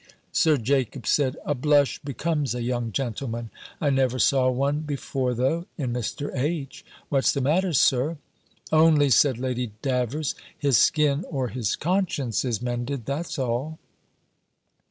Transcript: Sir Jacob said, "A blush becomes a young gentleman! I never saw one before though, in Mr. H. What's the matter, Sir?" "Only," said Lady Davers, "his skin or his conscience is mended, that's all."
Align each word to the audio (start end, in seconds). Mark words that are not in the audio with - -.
Sir 0.31 0.57
Jacob 0.57 1.05
said, 1.05 1.37
"A 1.45 1.53
blush 1.53 1.99
becomes 1.99 2.55
a 2.55 2.63
young 2.63 2.91
gentleman! 2.91 3.51
I 3.79 3.91
never 3.91 4.17
saw 4.17 4.49
one 4.49 4.79
before 4.79 5.35
though, 5.35 5.67
in 5.77 5.93
Mr. 5.93 6.35
H. 6.35 6.83
What's 7.09 7.31
the 7.31 7.39
matter, 7.39 7.71
Sir?" 7.71 8.17
"Only," 8.71 9.11
said 9.11 9.37
Lady 9.37 9.73
Davers, 9.83 10.33
"his 10.57 10.79
skin 10.79 11.23
or 11.29 11.49
his 11.49 11.75
conscience 11.75 12.43
is 12.43 12.63
mended, 12.63 13.05
that's 13.05 13.37
all." 13.37 13.77